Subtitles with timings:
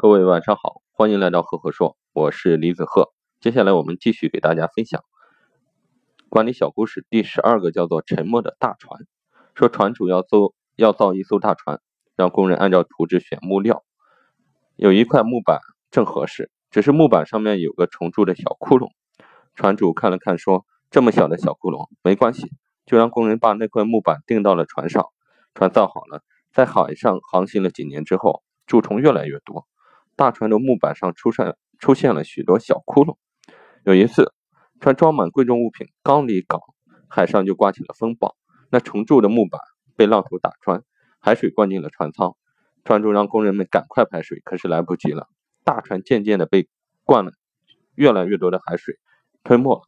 [0.00, 3.12] 各位晚上好，欢迎来到赫赫说，我是李子赫。
[3.40, 5.02] 接下来我们继续给大家分享
[6.28, 9.00] 管理小故事第十二个，叫做沉默的大船。
[9.56, 11.80] 说船主要造要造一艘大船，
[12.14, 13.82] 让工人按照图纸选木料，
[14.76, 15.58] 有一块木板
[15.90, 18.92] 正合适，只是木板上面有个重铸的小窟窿。
[19.56, 22.52] 船主看了看，说：“这么小的小窟窿没关系，
[22.86, 25.06] 就让工人把那块木板钉到了船上。
[25.54, 26.22] 船造好了，
[26.52, 29.66] 在海上航行了几年之后，蛀虫越来越多。”
[30.18, 33.16] 大船的木板上出现出现了许多小窟窿。
[33.84, 34.32] 有一次，
[34.80, 36.60] 船装满贵重物品，刚离港，
[37.08, 38.34] 海上就刮起了风暴。
[38.68, 39.60] 那重铸的木板
[39.94, 40.82] 被浪头打穿，
[41.20, 42.34] 海水灌进了船舱。
[42.84, 45.28] 船主让工人们赶快排水，可是来不及了。
[45.62, 46.68] 大船渐渐的被
[47.04, 47.30] 灌了
[47.94, 48.96] 越来越多的海水
[49.44, 49.82] 吞没了。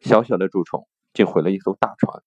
[0.00, 2.22] 小小的蛀虫竟毁了一艘大船。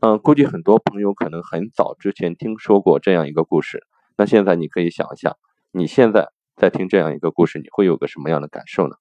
[0.00, 3.86] 嗯，估计很多朋友可能很早之前听说过这样一个故事。
[4.16, 5.36] 那现在你可以想一下。
[5.70, 8.96] 你现在在听这样一个故事，你会有个什么样的感受呢？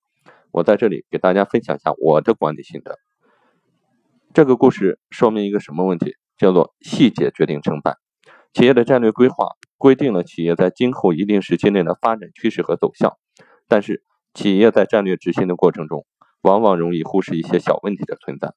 [0.51, 2.99] 我在这里给大家分享一下我的管理心得。
[4.33, 6.15] 这个故事说明一个什么问题？
[6.37, 7.95] 叫做细节决定成败。
[8.53, 13.17] 企业的战略规划规定了企业在今后一定时期内的发展趋势和走向，
[13.67, 16.05] 但是企业在战略执行的过程中，
[16.41, 18.53] 往往容易忽视一些小问题的存在。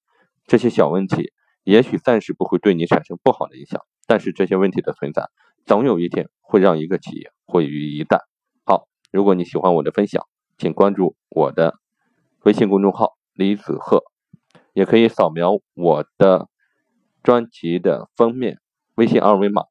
[0.46, 5.28] 这些小问题也许暂时不会对你产生不好的影响，但是这些问题的存在，
[5.64, 7.30] 总有一天会让一个企业。
[7.50, 8.20] 毁于一旦。
[8.64, 10.24] 好，如果你喜欢我的分享，
[10.56, 11.74] 请关注我的
[12.44, 14.02] 微信公众号李子赫，
[14.72, 16.48] 也可以扫描我的
[17.22, 18.58] 专辑的封面
[18.94, 19.64] 微信二维码，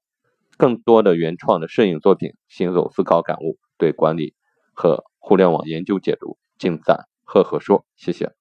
[0.57, 4.35] 更多的原创的摄影作品、行走思考感悟、对管理
[4.73, 7.85] 和互联网研究解读，尽在赫赫说。
[7.95, 8.38] 谢谢。